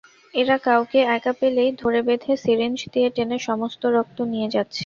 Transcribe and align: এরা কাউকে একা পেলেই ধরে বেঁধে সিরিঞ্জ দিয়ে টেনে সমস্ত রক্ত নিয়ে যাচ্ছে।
এরা 0.33 0.55
কাউকে 0.65 0.99
একা 1.15 1.33
পেলেই 1.39 1.71
ধরে 1.81 1.99
বেঁধে 2.07 2.33
সিরিঞ্জ 2.43 2.77
দিয়ে 2.93 3.09
টেনে 3.15 3.37
সমস্ত 3.47 3.81
রক্ত 3.95 4.17
নিয়ে 4.31 4.47
যাচ্ছে। 4.49 4.79